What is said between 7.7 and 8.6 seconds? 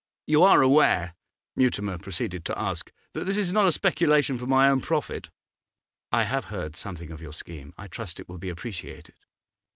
I trust it will be